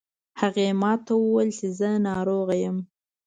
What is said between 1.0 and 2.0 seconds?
ته وویل چې زه